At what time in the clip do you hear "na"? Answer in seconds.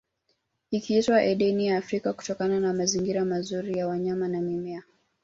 2.59-2.73, 4.27-4.41